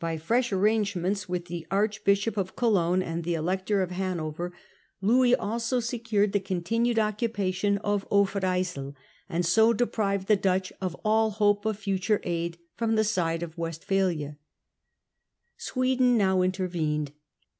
[0.00, 4.52] By fresh arrangements with the Archbishop of Cologne and the Elector of Hanover
[5.00, 8.96] Louis also secured the continued occupation of Overyssel,
[9.28, 13.56] and so deprived the Dutch of all hope of future aid from the side of
[13.56, 14.36] Westphalia.
[15.56, 17.12] Sweden now intervened.